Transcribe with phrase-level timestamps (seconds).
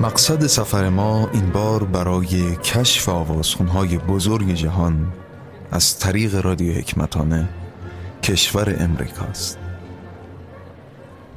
[0.00, 5.12] مقصد سفر ما این بار برای کشف آوازخونهای بزرگ جهان
[5.70, 7.48] از طریق رادیو حکمتانه
[8.22, 9.58] کشور امریکاست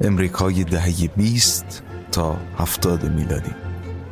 [0.00, 1.82] امریکای دهه 20
[2.12, 3.54] تا 70 میلادی.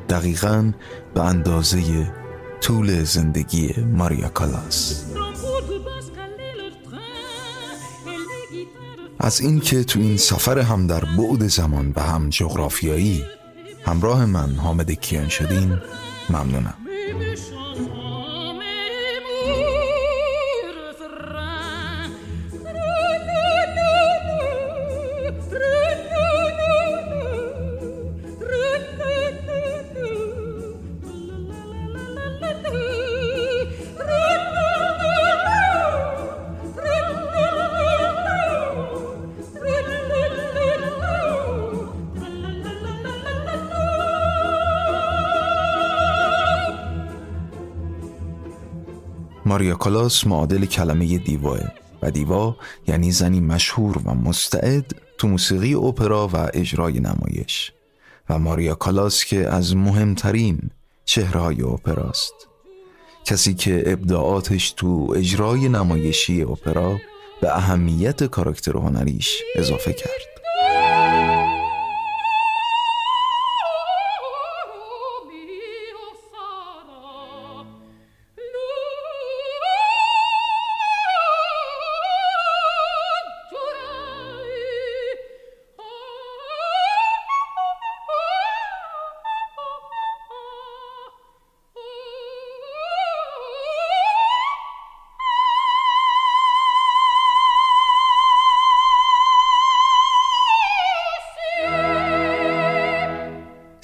[0.08, 0.72] دقیقا
[1.14, 2.12] به اندازه
[2.60, 5.04] طول زندگی ماریا کالاس.
[9.18, 13.24] از اینکه تو این سفر هم در بعد زمان و هم جغرافیایی
[13.86, 15.78] همراه من حامد کیان شدین
[16.30, 16.74] ممنونم.
[49.52, 51.60] ماریا کالاس معادل کلمه دیواه
[52.02, 52.56] و دیوا
[52.88, 57.72] یعنی زنی مشهور و مستعد تو موسیقی اپرا و اجرای نمایش
[58.30, 60.70] و ماریا کالاس که از مهمترین
[61.04, 62.34] چهرهای اپراست
[63.24, 66.98] کسی که ابداعاتش تو اجرای نمایشی اپرا
[67.40, 70.31] به اهمیت کاراکتر هنریش اضافه کرد.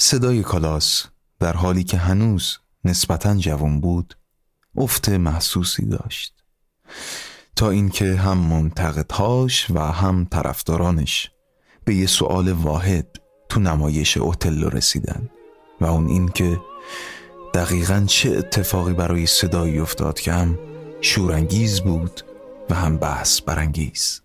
[0.01, 1.05] صدای کالاس
[1.41, 4.17] در حالی که هنوز نسبتا جوان بود
[4.77, 6.35] افت محسوسی داشت.
[7.57, 11.31] تا اینکه هم منتقدهاش و هم طرفدارانش
[11.85, 13.07] به یه سوال واحد
[13.49, 15.31] تو نمایش اوتلو رسیدن
[15.81, 16.61] و اون اینکه
[17.55, 20.59] دقیقا چه اتفاقی برای صدایی افتاد که هم
[21.01, 22.21] شورانگیز بود
[22.71, 24.21] و هم بحث برانگیز.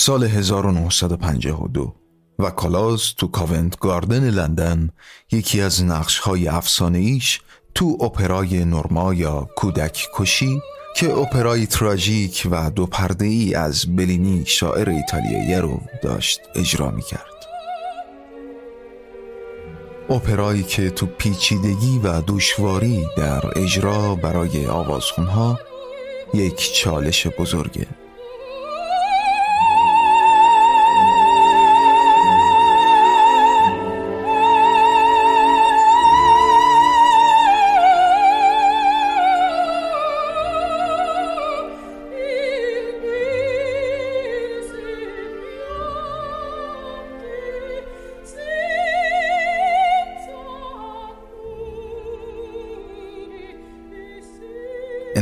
[0.00, 1.94] سال 1952
[2.38, 4.90] و کالاز تو کاونت گاردن لندن
[5.32, 7.40] یکی از نقش های افسانه ایش
[7.74, 10.60] تو اپرای نورما یا کودک کشی
[10.96, 17.02] که اپرای تراژیک و دو پرده ای از بلینی شاعر ایتالیایی رو داشت اجرا می
[17.02, 17.46] کرد
[20.10, 25.60] اپرایی که تو پیچیدگی و دشواری در اجرا برای آوازخونها
[26.34, 27.86] یک چالش بزرگه.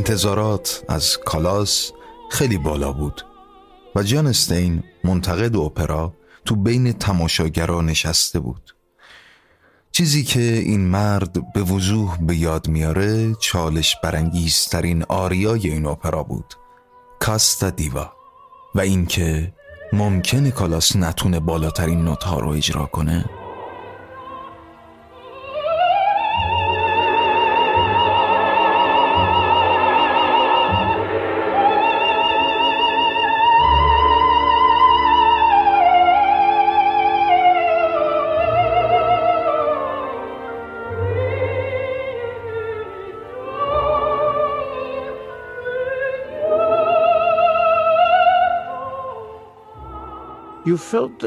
[0.08, 1.92] انتظارات از کالاس
[2.30, 3.26] خیلی بالا بود
[3.96, 6.14] و جان استین منتقد اپرا
[6.44, 8.74] تو بین تماشاگرا نشسته بود.
[9.92, 16.54] چیزی که این مرد به وضوح به یاد میاره چالش برانگیزترین آریای این اپرا بود
[17.20, 18.12] کاستا دیوا.
[18.74, 19.54] و اینکه
[19.92, 23.24] ممکنه کالاس نتونه بالاترین نوت ها رو اجرا کنه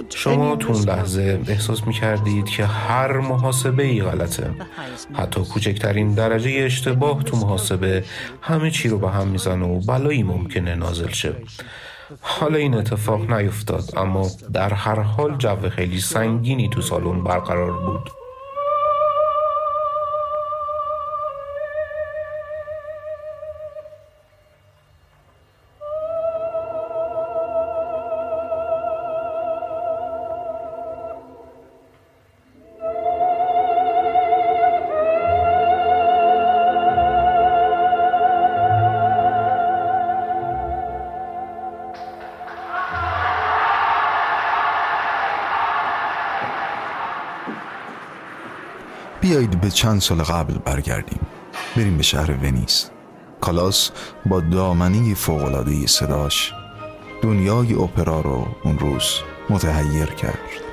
[0.09, 4.51] شما تو اون لحظه احساس می کردید که هر محاسبه ای غلطه
[5.13, 8.03] حتی کوچکترین درجه اشتباه تو محاسبه
[8.41, 11.35] همه چی رو به هم می‌زنه و بلایی ممکنه نازل شه.
[12.21, 18.20] حالا این اتفاق نیفتاد اما در هر حال جو خیلی سنگینی تو سالن برقرار بود.
[49.61, 51.19] به چند سال قبل برگردیم.
[51.77, 52.89] بریم به شهر ونیس.
[53.41, 53.91] کالاس
[54.25, 56.53] با دامنی فوقلاده صداش
[57.21, 59.03] دنیای اپرا رو اون روز
[59.49, 60.70] متحیر کرد.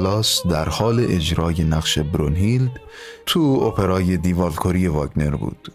[0.00, 2.80] کالاس در حال اجرای نقش برونهیلد
[3.26, 5.72] تو اپرای دیوالکوری واگنر بود.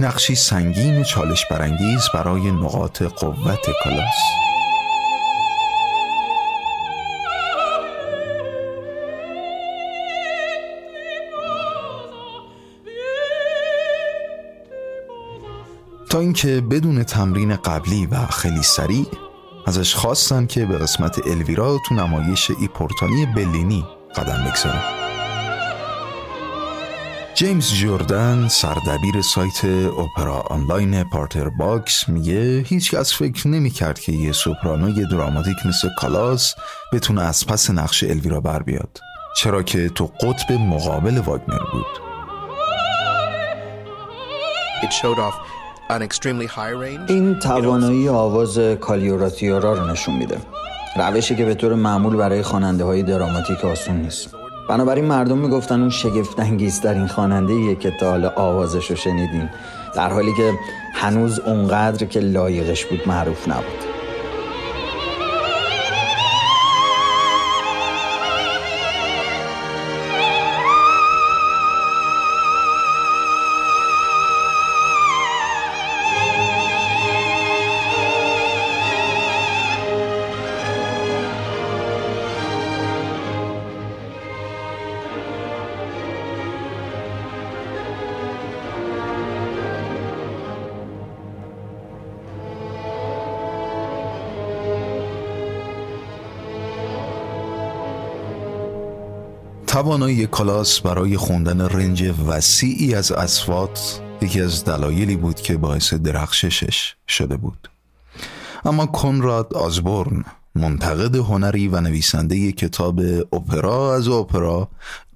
[0.00, 4.14] نقشی سنگین و چالش برانگیز برای نقاط قوت کالاس
[16.10, 19.06] تا اینکه بدون تمرین قبلی و خیلی سریع
[19.70, 23.86] ازش خواستن که به قسمت الویرا تو نمایش ای پوریتانی بلینی
[24.16, 24.82] قدم بگذاره
[27.34, 29.64] جیمز جوردن سردبیر سایت
[29.98, 36.54] اپرا آنلاین Parterre Box میگه هیچکس فکر نمی‌کرد که یه سوپرانوی دراماتیک مثل کالاس
[36.92, 38.98] بتونه از پس نقش الویرا بر بیاد.
[39.36, 42.10] چرا که تو قطب مقابل واگنر بود.
[44.82, 45.49] It showed off
[47.06, 50.38] این توانایی آواز کالیوراتیورا رو نشون میده.
[50.96, 54.34] روشی که به طور معمول برای خواننده های دراماتیک آسون نیست.
[54.68, 59.48] بنابراین مردم می‌گفتن اون شگفت انگیزترین خواننده ایه که تا حالا آوازش رو شنیدین.
[59.94, 60.52] در حالی که
[60.94, 63.89] هنوز اونقدر که لایقش بود معروف نبود.
[100.00, 106.94] توانایی کلاس برای خوندن رنج وسیعی از اسوات یکی از دلایلی بود که باعث درخششش
[107.08, 107.70] شده بود.
[108.64, 110.24] اما کنراد آزبورن
[110.54, 113.00] منتقد هنری و نویسنده کتاب
[113.32, 114.68] اپرا از اپرا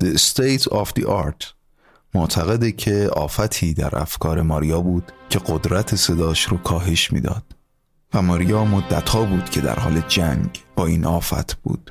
[0.04, 1.44] The State of the Art
[2.14, 7.44] معتقده که آفتی در افکار ماریا بود که قدرت صداش رو کاهش می‌داد.
[8.14, 11.90] و ماریا مدتها بود که در حال جنگ با این آفت بود.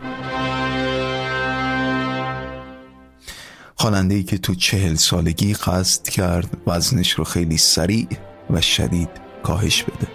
[3.83, 8.07] خواننده ای که تو چهل سالگی قصد کرد وزنش رو خیلی سریع
[8.49, 9.09] و شدید
[9.43, 10.07] کاهش بده.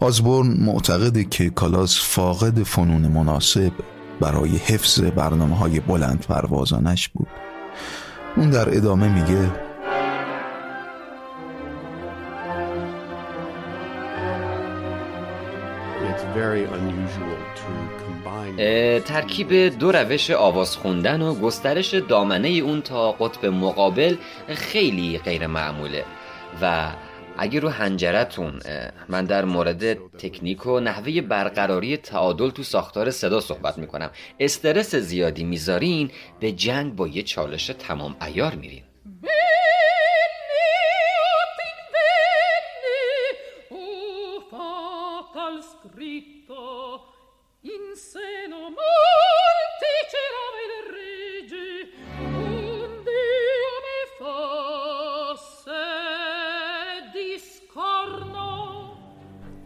[0.00, 3.72] آزبورن معتقده که کالاس فاقد فنون مناسب
[4.20, 7.28] برای حفظ برنامه های بلند پروازانش بود.
[8.36, 9.50] اون در ادامه میگه
[19.00, 24.16] ترکیب دو روش آواز خوندن و گسترش دامنه اون تا قطب مقابل
[24.48, 26.04] خیلی غیر معموله.
[26.62, 26.92] و
[27.38, 28.60] اگه رو هنجرتون
[29.08, 34.10] من در مورد تکنیک و نحوه برقراری تعادل تو ساختار صدا صحبت می‌کنم.
[34.40, 36.10] استرس زیادی می‌ذارین
[36.40, 38.82] به جنگ با یه چالش تمام ایار میرین.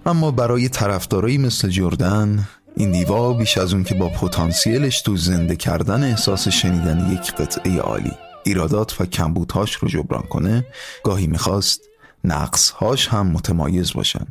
[0.09, 5.57] اما برای طرفدارایی مثل جردن این دیوا بیش از اون که با پتانسیلش تو زنده
[5.57, 8.13] کردن احساس شنیدن یک قطعه عالی
[8.45, 10.67] ایرادات و کمبودهاش رو جبران کنه
[11.05, 11.81] گاهی می‌خواست
[12.25, 14.27] نقصهاش هم متمایز باشن.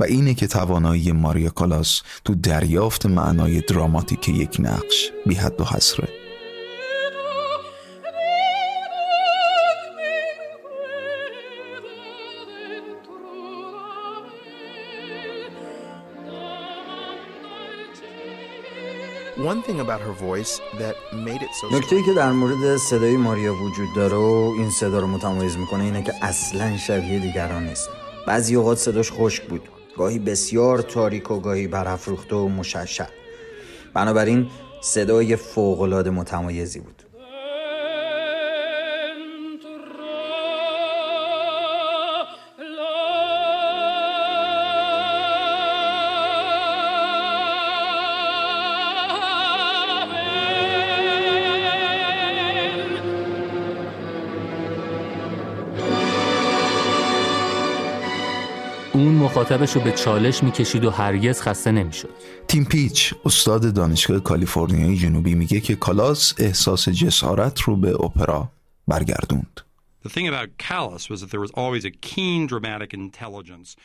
[0.00, 5.64] و اینه که توانایی ماریا کالاس تو دریافت معنای دراماتیک یک نقش بی حد و
[5.64, 6.08] حسره
[21.72, 26.02] نکته که در مورد صدای ماریا وجود داره و این صدا رو متمایز می‌کنه اینه
[26.02, 27.88] که اصلا شبیه دیگران نیست.
[28.26, 29.68] بعضی اوقات صداش خشک بود.
[29.96, 33.06] گاهی بسیار تاریک و گاهی برافروخته و مشعشع.
[33.94, 37.02] بنابراین صدای فوقالعاده متمایزی بود.
[59.52, 62.08] مخاطبش رو به چالش می‌کشید و هرگز خسته نمی‌شد.
[62.48, 68.48] تیم پیچ استاد دانشگاه کالیفرنیای جنوبی میگه که کالاس احساس جسارت رو به اپرا
[68.88, 69.60] برگردوند.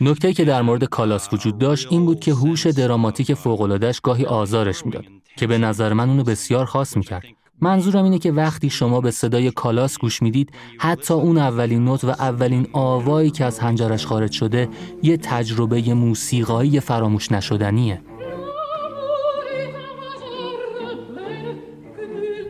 [0.01, 4.85] نکته که در مورد کالاس وجود داشت این بود که هوش دراماتیک فوق‌العاده‌اش گاهی آزارش
[4.85, 5.05] می‌داد
[5.37, 7.23] که به نظر من اونو بسیار خاص می‌کرد.
[7.61, 12.09] منظورم اینه که وقتی شما به صدای کالاس گوش می‌دید حتی اون اولین نوت و
[12.09, 14.69] اولین آوایی که از هنجرش خارج شده
[15.03, 18.01] یه تجربه موسیقایی فراموش نشدنیه.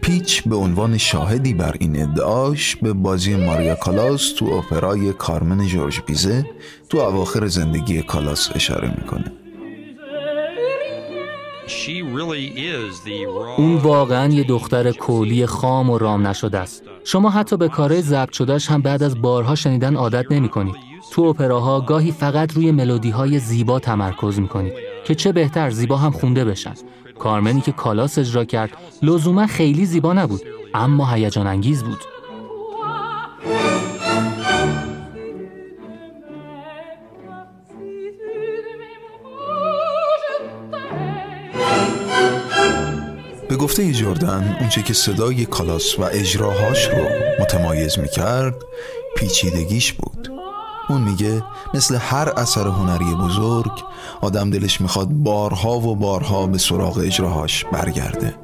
[0.01, 6.01] پیچ به عنوان شاهدی بر این ادعاش به بازی ماریا کالاس تو اپرای کارمن جورج
[6.05, 6.45] بیزه
[6.89, 9.46] تو اواخر زندگی کالاس اشاره می‌کنه.
[13.57, 16.83] اون واقعا یه دختر کولی خام و رام نشده است.
[17.03, 20.75] شما حتی به کاره ضبط شدهش هم بعد از بارها شنیدن عادت نمی کنید.
[21.11, 24.73] تو اپراها گاهی فقط روی ملودی های زیبا تمرکز می کنید
[25.05, 26.73] که چه بهتر زیبا هم خونده بشن.
[27.19, 30.41] کارمنی که کالاس اجرا کرد لزوما خیلی زیبا نبود
[30.73, 31.99] اما هیجان انگیز بود.
[43.67, 47.03] گفته جردن اونچه که صدای کالاس و اجراهاش رو
[47.39, 48.55] متمایز می‌کرد
[49.17, 50.31] پیچیدگیش بود.
[50.89, 51.43] اون میگه
[51.73, 53.71] مثل هر اثر هنری بزرگ
[54.21, 58.35] آدم دلش می‌خواد بارها و بارها به سراغ اجراهاش برگرده.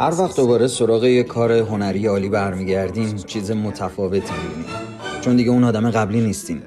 [0.00, 4.76] هر وقت دوباره سراغ یه کار هنری عالی برمیگردیم چیز متفاوتی می‌بینیم.
[5.20, 6.62] چون دیگه اون آدم قبلی نیستیم.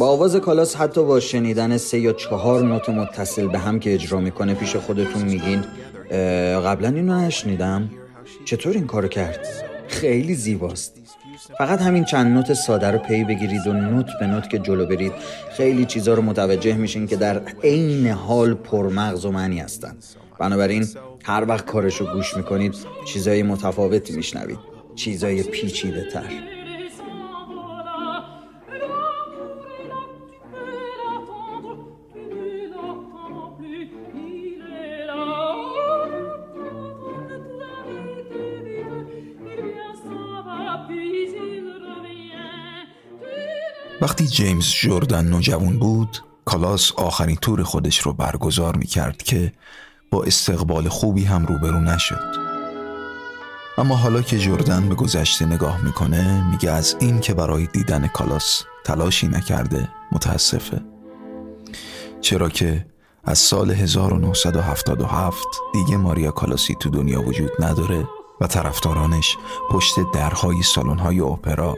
[0.00, 4.20] با آواز کالاس حتی با شنیدن سه یا چهار نوت متصل به هم که اجرا
[4.20, 5.64] می‌کنه پیش خودتون میگین
[6.60, 7.90] قبلا اینو نشنیدم؟
[8.44, 9.46] چطور این کارو کرد؟
[9.88, 10.96] خیلی زیباست.
[11.58, 15.12] فقط همین چند نوت ساده رو پی بگیرید و نوت به نوت که جلو برید
[15.56, 19.96] خیلی چیزا رو متوجه میشین که در عین حال پرمغز و معنی هستن.
[20.38, 20.86] بنابراین
[21.24, 22.74] هر وقت کارش رو گوش می‌کنید
[23.06, 24.58] چیزای متفاوتی میشنوید.
[24.94, 26.59] چیزای پیچیده تر
[44.00, 49.52] وقتی جیمز جوردن نوجوان بود کالاس آخرین تور خودش رو برگزار می کرد که
[50.10, 52.50] با استقبال خوبی هم روبرو نشد.
[53.78, 58.62] اما حالا که جردن به گذشته نگاه می‌کنه میگه از این که برای دیدن کالاس
[58.84, 60.80] تلاشی نکرده متاسفه.
[62.20, 62.86] چرا که
[63.24, 68.08] از سال 1977 دیگه ماریا کالاسی تو دنیا وجود نداره
[68.40, 69.36] و طرفدارانش
[69.70, 71.76] پشت درهای سالن‌های اپرا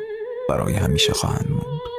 [0.49, 1.92] برای همیشه خواهند موند.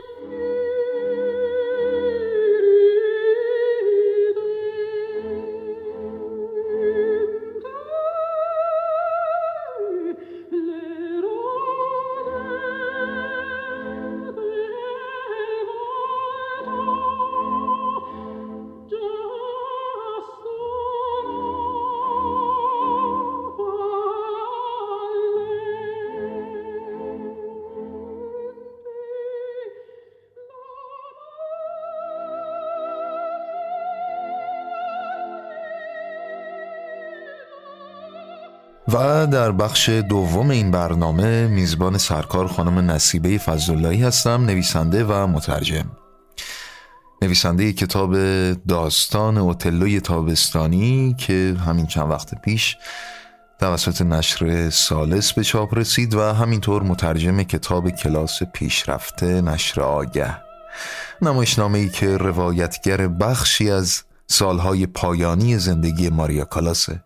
[39.33, 45.91] در بخش دوم این برنامه میزبان سرکار خانم نصیبه فضلاللهی هستم نویسنده و مترجم.
[47.21, 48.15] نویسنده کتاب
[48.53, 52.77] داستان اوتلوی تابستانی که همین چند وقت پیش
[53.59, 60.37] توسط نشر سالس به چاپ رسید و همینطور مترجم کتاب کلاس پیشرفته نشر آگه.
[61.21, 67.01] نمایشنامه ای که روایتگر بخشی از سالهای پایانی زندگی ماریا کالاسه.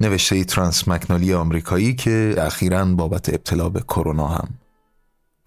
[0.00, 4.48] نوشته ترانس مکنالی آمریکایی که اخیرا بابت ابتلا به کرونا هم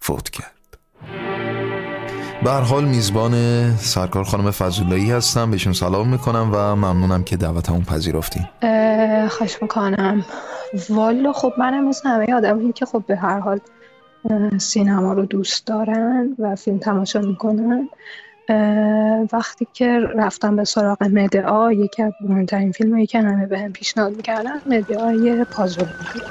[0.00, 0.50] فوت کرد.
[2.44, 5.50] به حال میزبان سرکار خانم فضولایی هستم.
[5.50, 8.44] بهشون سلام می‌کنم و ممنونم که دعوتمون پذیرفتین.
[9.28, 10.24] خوش می‌کنم.
[10.90, 13.60] والا خب منم مثل همه آدم که خب به هر حال
[14.58, 17.88] سینما رو دوست دارن و فیلم تماشا می‌کنن.
[19.33, 24.15] وقتی که رفتم به سراغ مدعا یکی از مهمترین فیلم که همه به هم پیشنهاد
[24.15, 26.23] میکردن مدعای پازل بود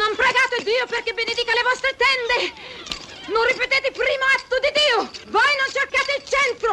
[0.00, 2.36] Non pregate Dio perché benedica le vostre tende.
[3.34, 4.98] Non ripetete il primo atto di Dio.
[5.36, 6.72] Voi non cercate il centro.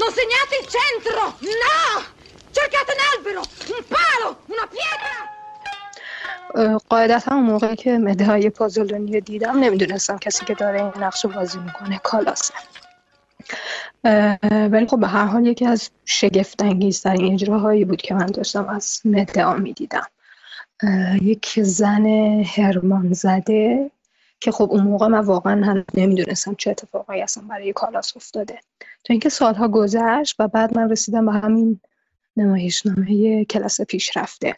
[0.00, 1.22] Non segnate il centro.
[1.62, 2.04] No!
[2.50, 3.42] Cercate un albero,
[3.76, 5.35] un palo, una pietra.
[6.89, 11.59] قاعدتا اون موقعی که مده های پازلونی دیدم نمی‌دونستم کسی که داره این نقش بازی
[11.59, 12.53] می‌کنه کالاسه.
[14.51, 19.01] ولی خب به هر حال یکی از شگفت انگیزترین اجراهایی بود که من داشتم از
[19.05, 20.07] مدعا می‌دیدم.
[21.21, 22.05] یک زن
[22.55, 23.91] هرمان زده
[24.39, 28.59] که خب اون موقع من واقعا هم نمی‌دونستم چه اتفاقی اصلا برای کالاس افتاده.
[28.79, 31.79] تا اینکه سالها گذشت و بعد من رسیدم به همین
[32.37, 34.55] نمایشنامه کلاس پیشرفته.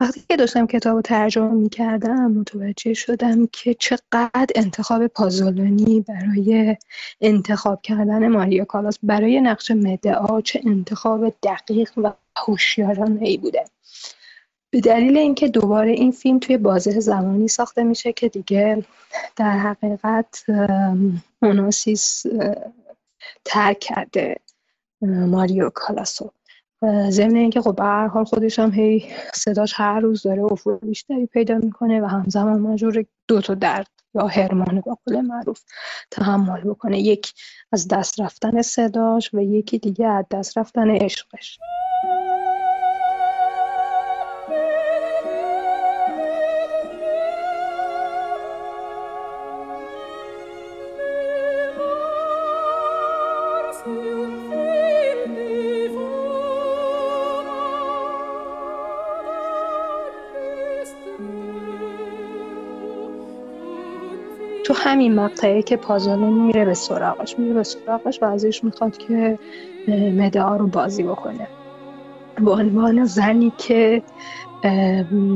[0.00, 6.76] وقتی که داشتم کتاب رو ترجمه می کردم متوجه شدم که چقدر انتخاب پازولونی برای
[7.20, 13.64] انتخاب کردن ماریا کالاس برای نقش مدعا چه انتخاب دقیق و هوشیارانه ای بوده.
[14.70, 18.84] به دلیل اینکه دوباره این فیلم توی بازه زمانی ساخته میشه که دیگه
[19.36, 20.44] در حقیقت
[21.42, 22.26] اوناسیس
[23.44, 24.36] ترک کرده
[25.02, 26.30] ماریو کالاسو
[27.10, 29.04] ضمن اینکه خب به هر حال خودش هم هی
[29.34, 34.26] صداش هر روز داره افول بیشتری پیدا می‌کنه و همزمان مجور دو تا درد یا
[34.26, 35.60] هرمان با قول معروف
[36.10, 37.00] تحمل بکنه.
[37.00, 37.32] یک
[37.72, 41.58] از دست رفتن صداش و یکی دیگه از دست رفتن عشقش.
[64.88, 69.38] همین مقطعه که پازولون میره به سراغش میره به سراغش و ازش می‌خواد که
[69.88, 71.48] مدعا رو بازی بکنه.
[72.40, 74.02] به عنوان زنی که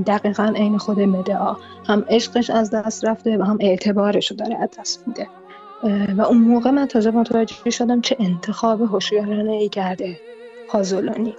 [0.07, 4.69] دقیقا عین خود مدعا هم عشقش از دست رفته و هم اعتبارش رو داره از
[4.79, 5.29] دست میده.
[6.17, 10.21] و اون موقع من تازه متوجه شدم چه انتخاب هوشیارانه ای کرده
[10.69, 11.35] پازولانی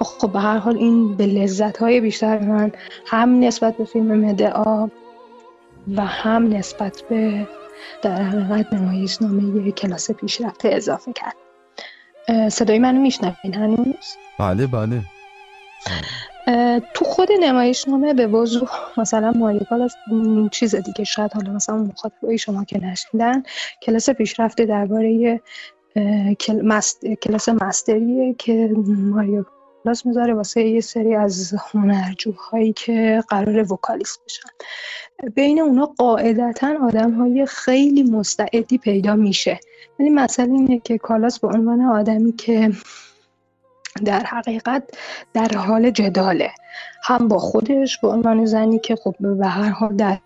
[0.00, 2.72] خب به هر حال این به لذت های بیشتر من
[3.06, 4.88] هم نسبت به فیلم مدعا
[5.94, 7.46] و هم نسبت به
[8.02, 11.36] در حقیقت نمایشنامه کلاس پیشرفته اضافه کرد
[12.48, 15.02] صدای منو میشنوین هنوز؟ بله بله
[16.94, 19.96] تو خود نمایشنامه به وضوح مثلا مالیکال از
[20.52, 23.42] چیز دیگه شاید حالا مثلا مخاطبای شما که نشیدن
[23.82, 25.40] کلاس پیشرفته درباره
[27.22, 29.44] کلاس مستریه که ماریو
[29.86, 34.48] کلاس می‌ذاره واسه یه سری از هنرجوهایی که قرار وکالیست بشن.
[35.34, 39.60] بین اونا قاعدتا آدم های خیلی مستعدی پیدا میشه.
[39.98, 42.72] ولی مسئله اینه که کالاس به عنوان آدمی که
[44.04, 44.82] در حقیقت
[45.34, 46.50] در حال جداله.
[47.02, 50.18] هم با خودش به عنوان زنی که خب به هر حال در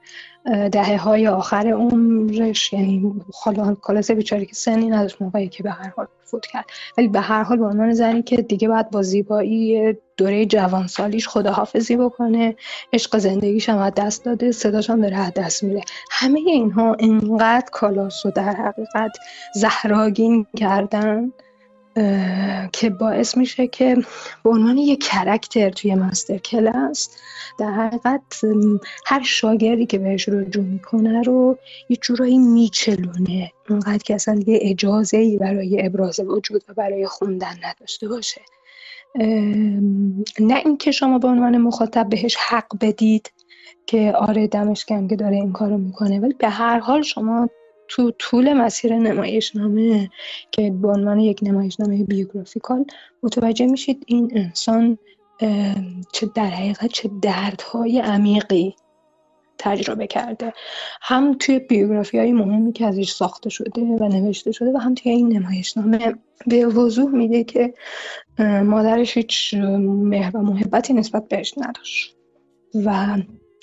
[0.72, 5.92] دهه های آخر عمرش یعنی حالا کلاس بیچاره که سنی نداشت موقعی که به هر
[5.96, 6.64] حال فوت کرد.
[6.98, 11.96] ولی به هر حال به عنوان زنی که دیگه باید با زیبایی دوره جوانسالیش خداحافظی
[11.96, 12.56] بکنه
[12.92, 15.80] عشق زندگیش هم از دست داده صداش هم داره از دست میره.
[16.10, 19.16] همه اینها انقدر کالاس رو در حقیقت
[19.54, 21.32] زهراگین کردن
[22.72, 23.96] که باعث میشه که
[24.44, 27.16] به عنوان یک کرکتر توی مستر کلاس
[27.58, 28.40] در حقیقت
[29.06, 33.52] هر شاگردی که بهش رجوع می‌کنه رو یه جورایی میچلونه.
[33.70, 38.40] اونقدر که اصلا دیگه اجازه ای برای ابراز وجود و برای خوندن نداشته باشه.
[40.40, 43.32] نه اینکه شما به عنوان مخاطب بهش حق بدید
[43.86, 47.48] که آره دمش که داره این کارو می‌کنه ولی به هر حال شما
[47.90, 50.10] تو طول مسیر نمایشنامه
[50.50, 52.84] که به عنوان یک نمایشنامه بیوگرافیکال
[53.22, 54.98] متوجه میشید این انسان
[56.12, 58.76] چه در حقیقت چه دردهای عمیقی
[59.58, 60.52] تجربه کرده.
[61.02, 65.12] هم توی بیوگرافی های مهمی که ازش ساخته شده و نوشته شده و هم توی
[65.12, 66.14] این نمایشنامه
[66.46, 67.74] به وضوح میده که
[68.64, 72.16] مادرش هیچ مهر و محبتی نسبت بهش نداشت
[72.74, 73.16] و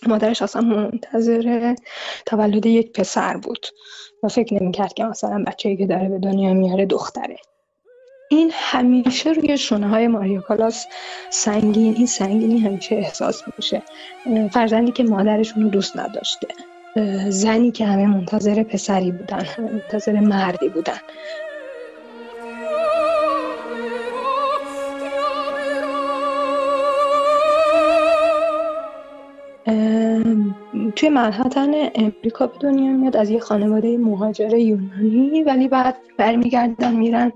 [0.07, 1.75] مادرش اصلا منتظر
[2.25, 3.67] تولد یک پسر بود
[4.23, 7.37] و فکر نمی‌کرد که مثلا بچه‌ای که داره به دنیا میاره دختره.
[8.29, 10.85] این همیشه روی شونه های ماریا کالاس
[11.29, 13.81] سنگین این سنگینی همیشه احساس میشه.
[14.51, 16.47] فرزندی که مادرشون رو دوست نداشته.
[17.29, 20.97] زنی که همه منتظر پسری بودن منتظر مردی بودن.
[30.95, 37.31] توی منحتن امریکا به دنیا میاد از یه خانواده مهاجر یونانی ولی بعد برمیگردن میرن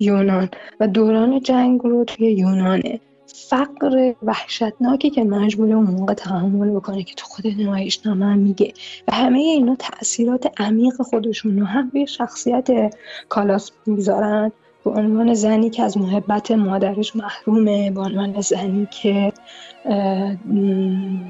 [0.00, 0.48] یونان
[0.80, 3.00] و دوران جنگ رو توی یونانه.
[3.26, 8.72] فقر وحشتناکی که مجبور اون موقع تحمل بکنه که تو خود نمایشنامه هم میگه.
[9.08, 12.94] و همه اینا تاثیرات عمیق خودشون رو هم به شخصیت
[13.28, 14.52] کالاس می‌ذارن
[14.86, 19.32] به عنوان زنی که از محبت مادرش محرومه به عنوان زنی که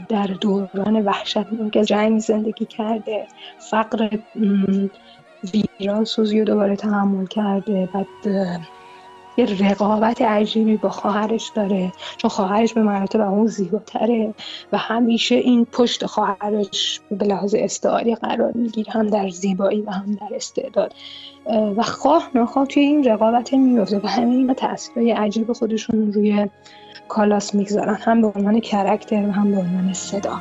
[0.09, 3.27] در دوران وحشتناک جنگ زندگی کرده
[3.59, 4.19] فقر
[5.81, 8.07] ویران سوزی رو دوباره تحمل کرده بعد
[9.37, 14.35] یه رقابت عجیبی با خواهرش داره چون خواهرش به مراتب اون زیباتره
[14.73, 20.19] و همیشه این پشت خواهرش به لحاظ استعاری قرار می‌گیره هم در زیبایی و هم
[20.21, 20.95] در استعداد.
[21.77, 26.49] و خواه نخواه توی این رقابت میفته و همه اینا تاثیرهای عجیب خودشون روی
[27.09, 30.39] کالاس می‌گذارن هم به عنوان کرکتر و هم به عنوان صدا.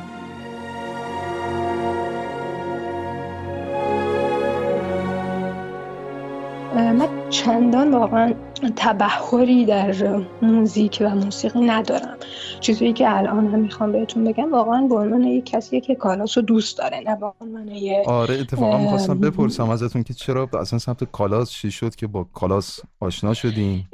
[6.74, 8.34] من چندان واقعا
[8.76, 9.94] تبهری در
[10.42, 12.16] موزیک و موسیقی ندارم.
[12.60, 16.44] چیزی که الان هم می‌خوام بهتون بگم واقعا به عنوان یک کسی که کالاس رو
[16.44, 17.70] دوست داره نه به عنوان
[18.06, 22.80] آره اتفاقا می‌خواستم بپرسم ازتون که چرا اصلا سمت کالاس چی شد که با کالاس
[23.00, 23.84] آشنا شدین؟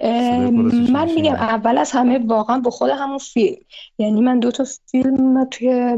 [0.92, 3.56] من میگم اول از همه واقعا با خود همون فیلم.
[3.98, 5.96] یعنی من دو تا فیلم توی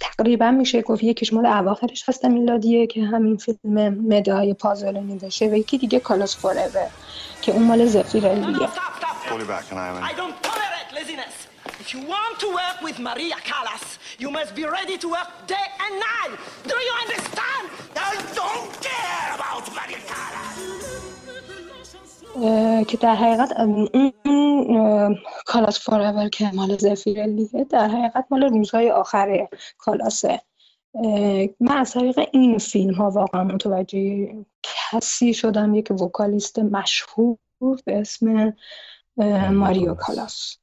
[0.00, 5.54] تقریبا میشه گفت یکیش مال اواخرش هست میلادیه که همین فیلم مدای پازولینی داشته و
[5.54, 6.88] یکی دیگه کالاس فوراور
[7.42, 8.68] که اون مال زفیرلیه
[11.82, 15.66] If you want to work with Maria Callas, you must be ready to work day
[15.84, 16.32] and night.
[16.70, 17.64] Do you understand?
[18.08, 19.71] I don't care about
[22.88, 30.40] که در حقیقت اون کالاس فوراور که مال زفیرلیه در حقیقت مال روزهای آخر کالاسه
[31.60, 34.28] من از طریق این فیلم ها واقعا متوجه
[34.62, 37.38] کسی شدم یک وکالیست مشهور
[37.84, 38.56] به اسم
[39.50, 40.56] ماریو کالاس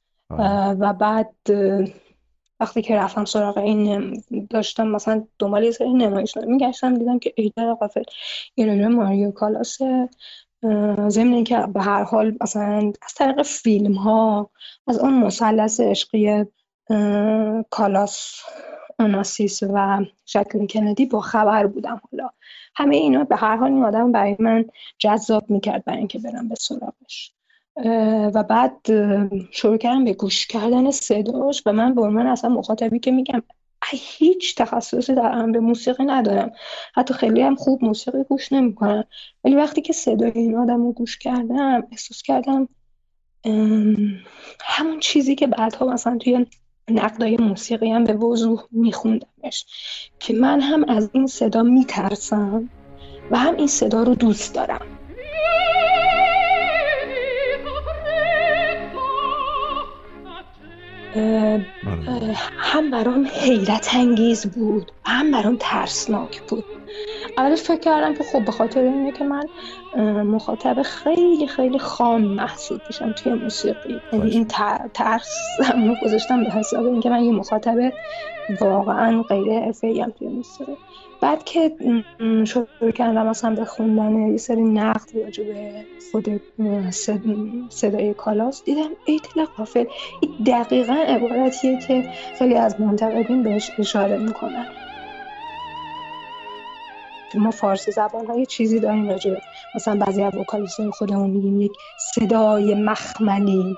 [0.80, 1.34] و بعد
[2.60, 7.74] وقتی که رفتم سراغ این داشتم مثلا دنبال یه سری نمایش میگشتم دیدم که ایده
[7.74, 8.02] قافل
[8.54, 10.08] این ماریو کالاسه
[11.08, 14.50] ضمن اینکه به هر حال مثلا از طریق فیلم ها
[14.86, 16.44] از اون مثلث عشقی
[17.70, 18.40] کالاس
[18.98, 22.30] اوناسیس و شکل کندی با خبر بودم حالا.
[22.74, 24.64] همه اینا به هر حال این آدم برای من
[24.98, 27.32] جذاب می‌کرد برای اینکه برم به سراغش.
[28.34, 28.76] و بعد
[29.50, 33.42] شروع کردم به گوش کردن صداش و من به عنوان اصلا مخاطبی که میگم
[33.96, 36.52] هیچ تخصصی در امر موسیقی ندارم.
[36.94, 39.04] حتی خیلی هم خوب موسیقی گوش نمی‌کنم.
[39.44, 42.68] ولی وقتی که صدای این آدم رو گوش کردم احساس کردم
[44.60, 46.46] همون چیزی که بعدها مثلا توی
[46.90, 49.64] نقدای موسیقی هم به وضوح میخوندمش
[50.18, 52.70] که من هم از این صدا میترسم
[53.30, 54.99] و هم این صدا رو دوست دارم.
[62.56, 66.64] هم برام حیرت انگیز بود هم برام ترسناک بود.
[67.38, 69.46] اولش فکر کردم که خب به خاطر اینه که من
[70.22, 74.00] مخاطب خیلی خیلی خام محسوب میشم توی موسیقی.
[74.12, 74.46] یعنی این
[74.94, 77.92] ترس هم گذاشتم به حساب اینکه من یه مخاطب
[78.60, 80.76] واقعا غیر حرفه‌ای توی موسیقی.
[81.20, 81.72] بعد که
[82.44, 86.40] شروع کردم مثلا به خوندن یه سری نقد راجع به خود
[87.68, 89.84] صدای کالاس دیدم ایتل قافل
[90.20, 94.66] این دقیقا عبارتیه که خیلی از منتقدین بهش اشاره می‌کنن.
[97.34, 99.34] ما فارسی زبان ها یه چیزی داریم راجع
[99.74, 101.72] مثلا بعضی از وکالیست خودمون میگیم یک
[102.14, 103.76] صدای مخملی.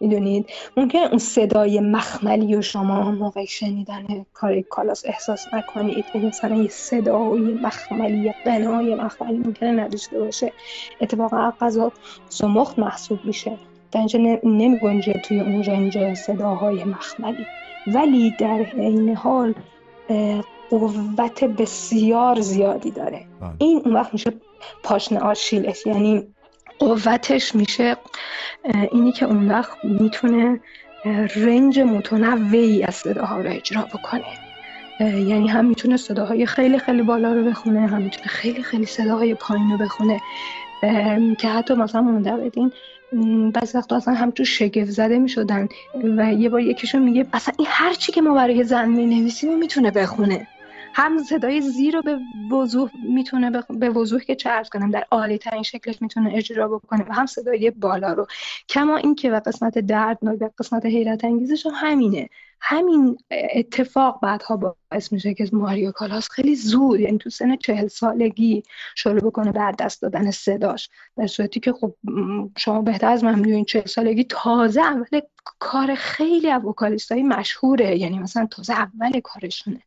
[0.00, 6.04] می‌دونید؟ ممکن اون صدای مخملی و شما موقع شنیدن کار کالاس احساس نکنید.
[6.14, 10.52] مثلا یه صدای مخملی یا قنای مخملی ممکنه نداشته باشه.
[11.00, 11.92] اتفاقا قضا
[12.28, 13.56] زمخت محسوب میشه.
[13.92, 17.46] در اینجا نمی گنجه توی اون رنج صداهای مخملی.
[17.86, 19.54] ولی در عین حال
[20.70, 23.26] قوت بسیار زیادی داره.
[23.40, 23.50] بله.
[23.58, 24.32] این اون وقت میشه
[24.82, 26.26] پاشنه آشیلش یعنی
[26.80, 27.96] قوتش میشه
[28.92, 30.60] اینی که اون وقت می‌تونه
[31.36, 34.24] رنج متنوعی از صداها رو اجرا بکنه.
[35.00, 39.70] یعنی هم می‌تونه صداهای خیلی خیلی بالا رو بخونه هم می‌تونه خیلی خیلی صداهای پایین
[39.70, 40.20] رو بخونه.
[41.38, 42.72] که حتی مثلا منتقدین
[43.52, 45.68] بعضی وقتا اصلا هم تو شگفت زده می‌شدن
[46.16, 49.90] و یه بار یکیشون میگه اصلا این هر چی که ما برای زن می‌نویسیم می‌تونه
[49.90, 50.46] بخونه.
[50.94, 52.18] هم صدای زیر رو به
[52.52, 57.12] وضوح می‌تونه به وضوح که چه کنم در عالی ترین شکلش می‌تونه اجرا بکنه و
[57.12, 58.26] هم صدای بالا رو.
[58.68, 62.28] کما اینکه و قسمت دردناک و قسمت حیرت انگیزش هم همینه.
[62.60, 68.62] همین اتفاق بعدها باعث میشه که ماریو کالاس خیلی زود یعنی تو سن چهل سالگی
[68.96, 70.88] شروع بکنه بعد دست دادن صداش.
[71.16, 71.94] در صورتی که خب
[72.58, 75.20] شما بهتر از من می‌دونین چهل سالگی تازه اول
[75.58, 76.62] کار خیلی از
[77.10, 77.98] های مشهوره.
[77.98, 79.82] یعنی مثلا تازه اول کارشونه.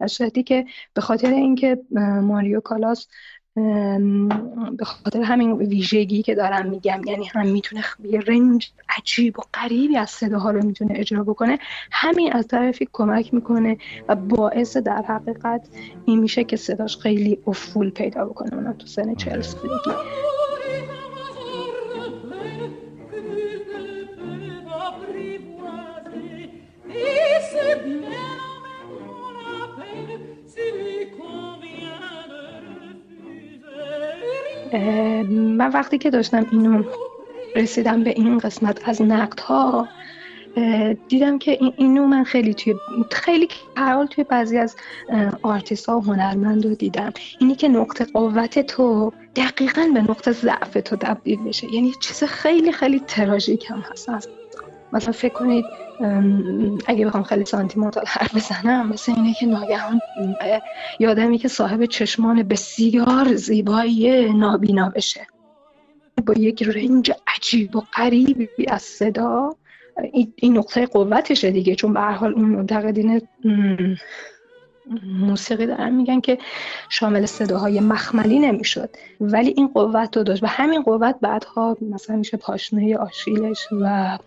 [0.00, 1.78] در صورتی که به خاطر اینکه
[2.22, 3.06] ماریو کالاس
[4.78, 9.96] به خاطر همین ویژگی که دارم میگم یعنی هم می‌تونه یه رنج عجیب و غریبی
[9.96, 11.58] از صداها رو می‌تونه اجرا بکنه
[11.92, 15.68] همین از طرفی کمک می‌کنه و باعث در حقیقت
[16.04, 19.90] این میشه که صداش خیلی افول پیدا بکنه اونم تو سن چهل سالگی.
[35.30, 36.82] من وقتی که داشتم اینو
[37.56, 39.88] رسیدم به این قسمت از نقد ها
[41.08, 42.74] دیدم که اینو من خیلی توی
[43.12, 44.76] خیلی حال توی بعضی از
[45.42, 47.12] آرتیست ها و هنرمند رو دیدم.
[47.38, 52.72] اینی که نقطه قوت تو دقیقا به نقطه ضعف تو تبدیل بشه یعنی چیز خیلی
[52.72, 54.28] خیلی تراژیک هم هست.
[54.92, 55.64] مثلا فکر کنید
[56.86, 60.00] اگه بخوام خیلی سانتیمانتال حرف بزنم مثل اینه که ناگهان
[60.98, 65.26] آدمی که صاحب چشمان بسیار زیبایی نابینا بشه.
[66.26, 69.56] با یک رنج عجیب و غریبی از صدا
[70.36, 71.74] این نقطه قوتشه دیگه.
[71.74, 73.22] چون به حال اون منتقدین
[75.20, 76.38] موسیقی دارن میگن که
[76.88, 78.90] شامل صداهای مخملی نمی‌شد.
[79.20, 80.42] ولی این قوت رو داشت.
[80.42, 84.18] و همین قوت بعدها مثلا میشه پاشنه آشیلش و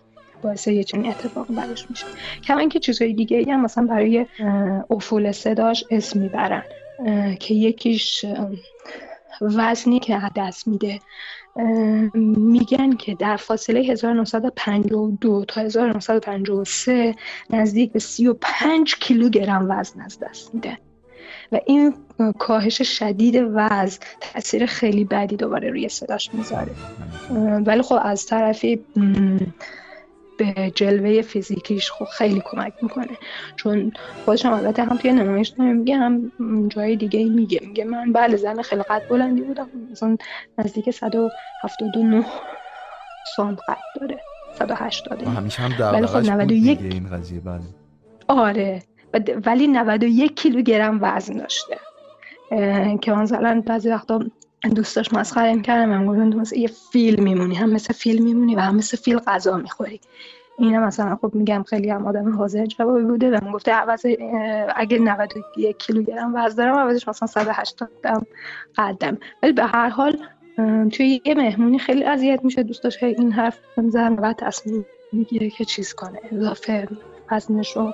[0.44, 2.04] باعث یه چنین اتفاق براش میشه.
[2.44, 4.26] کما اینکه چیزهای دیگه ای هم مثلا برای
[4.90, 6.62] افول صداش اسم می‌برن
[7.40, 8.24] که یکیش
[9.40, 11.00] وزنی که دست میده.
[12.36, 17.14] میگن که در فاصله 1952 تا 1953
[17.50, 20.78] نزدیک به 35 کیلوگرم وزن از دست میده.
[21.52, 21.94] و این
[22.38, 26.70] کاهش شدید وزن تاثیر خیلی بدی دوباره روی صداش می‌ذاره.
[27.66, 28.84] ولی خب از طرفی
[30.38, 33.16] به جلوه فیزیکیش خب خیلی کمک می‌کنه.
[33.56, 33.92] چون
[34.24, 36.32] خودش هم البته هم توی نمایش میگه هم
[36.68, 37.60] جای دیگه میگه.
[37.66, 39.68] میگه من بله زن خیلی قد بلندی بودم.
[39.90, 40.16] مثلا
[40.58, 42.24] نزدیک 179
[43.36, 44.20] سانت قد داره.
[44.58, 47.60] 180 همیشه هم در خب 91 این قضیه بله.
[48.28, 48.82] آره.
[49.46, 51.78] ولی 91 کیلوگرم وزن داشته.
[53.00, 54.24] که مثلا بعضی وقتا
[54.70, 58.60] دوستاش مسخره می‌کردم من گفتم تو مثل یه فیل میمونی هم مثل فیل میمونی و
[58.60, 60.00] هم مثل فیل غذا می‌خوری.
[60.58, 64.06] اینه مثلا خب میگم خیلی هم آدم حاضر جوابی بوده و گفته عوض
[64.76, 67.90] اگه 91 کیلوگرم وزن دارم عوضش مثلا 180
[68.76, 69.18] قدم.
[69.42, 70.18] ولی به هر حال
[70.92, 75.94] توی یه مهمونی خیلی اذیت میشه دوستاش این حرف می‌زنن و تصمیم می‌گیره که چیز
[75.94, 76.88] کنه اضافه
[77.30, 77.92] وزنش رو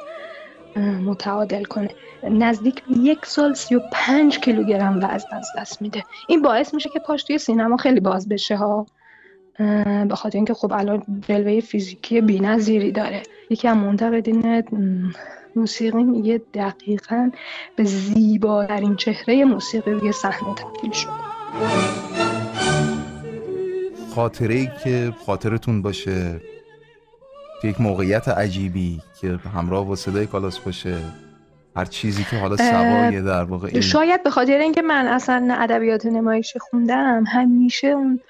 [0.78, 1.90] متعادل کنه.
[2.22, 6.04] نزدیک یک سال سی و پنج کیلوگرم وزن از دست میده.
[6.28, 8.86] این باعث میشه که پاش توی سینما خیلی باز بشه ها.
[10.08, 13.22] به خاطر اینکه خب الان جلوه فیزیکی بی‌نظیری داره.
[13.50, 14.62] یکی از منتقدین
[15.56, 17.30] موسیقی میگه دقیقا
[17.76, 21.12] به زیباترین چهره موسیقی روی صحنه تبدیل شده
[24.14, 26.40] خاطره ای که خاطرتون باشه.
[27.64, 30.98] یک موقعیت عجیبی که همراه با صدای کالاس باشه.
[31.76, 33.80] هر چیزی که حالا سوایه در واقع این...
[33.80, 38.20] شاید به خاطر اینکه من اصلا ادبیات نمایش خوندم همیشه اون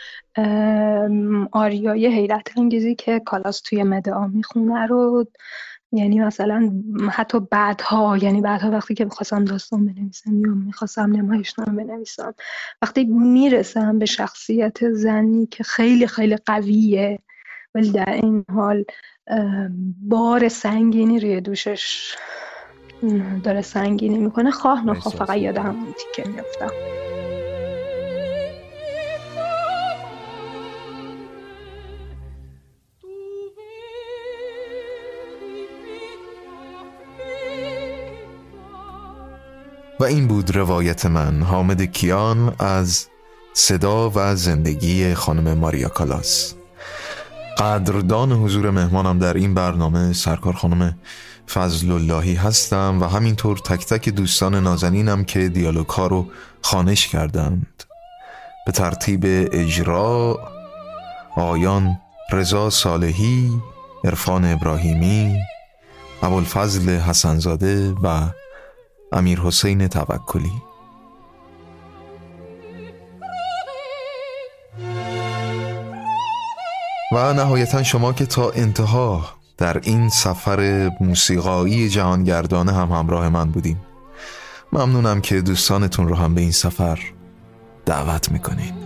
[1.53, 5.27] آریای حیرت انگیزی که کالاس توی مدعا می‌خونه رو
[5.93, 6.73] یعنی مثلا
[7.11, 12.35] حتی بعدها یعنی بعدها وقتی که می‌خواستم داستان بنویسم یا می‌خواستم نمایشنامه بنویسم
[12.83, 17.19] وقتی می‌رسم به شخصیت زنی که خیلی خیلی قویه
[17.75, 18.85] ولی در این حال
[20.03, 22.15] بار سنگینی روی دوشش
[23.43, 24.51] داره سنگینی می‌کنه.
[24.51, 26.71] خواه نخواه فقط یاد همون تیکه میفتم
[40.01, 43.09] و این بود روایت من حامد کیان از
[43.53, 46.55] صدا و زندگی خانم ماریا کالاس.
[47.61, 50.99] قدردان حضور مهمانم در این برنامه سرکار خانم
[51.49, 56.27] فضل اللهی هستم و همینطور تک تک دوستان نازنینم که دیالوگ ها رو
[56.63, 57.85] خانش کردند.
[58.67, 59.21] به ترتیب
[59.53, 60.39] اجرا
[61.37, 61.99] آیان
[62.33, 63.51] رضا صالحی
[64.05, 65.37] عرفان ابراهیمی
[66.23, 68.21] ابوالفضل حسنزاده و
[69.13, 70.70] امیر حسین توکلی.
[77.13, 79.25] و نهایتا شما که تا انتها
[79.59, 83.81] در این سفر موسیقایی جهانگردانه هم همراه من بودیم
[84.73, 86.99] ممنونم که دوستانتون رو هم به این سفر
[87.87, 88.80] دعوت می‌کنین.